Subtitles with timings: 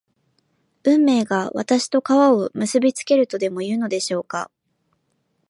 [0.83, 4.49] 運命が私と川を結びつけるとでもいうのでしょうか